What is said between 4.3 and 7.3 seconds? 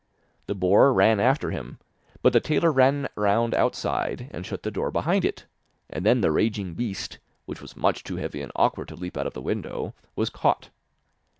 and shut the door behind it, and then the raging beast,